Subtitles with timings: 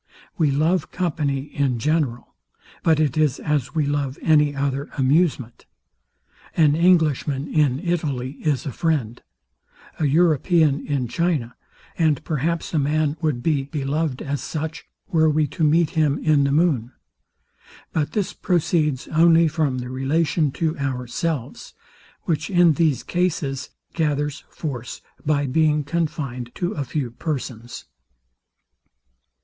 [0.35, 2.33] We love company in general;
[2.81, 5.67] but it is as we love any other amusement.
[6.57, 9.21] An Englishman in Italy is a friend:
[9.99, 11.55] A Euro paean in China;
[11.99, 16.45] and perhaps a man would be beloved as such, were we to meet him in
[16.45, 16.93] the moon.
[17.93, 21.75] But this proceeds only from the relation to ourselves;
[22.23, 27.85] which in these cases gathers force by being confined to a few persons.